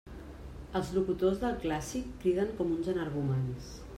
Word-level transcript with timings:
Els 0.79 0.87
locutors 0.95 1.37
del 1.43 1.59
clàssic 1.67 2.09
criden 2.25 2.51
com 2.61 2.75
uns 2.79 2.93
energúmens. 2.97 3.73